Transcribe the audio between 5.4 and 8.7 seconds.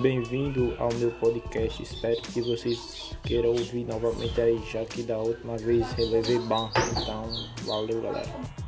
vez relevei ban. Então, valeu, galera.